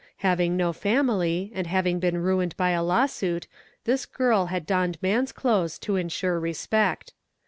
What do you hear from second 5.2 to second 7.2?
clothes to insure respect.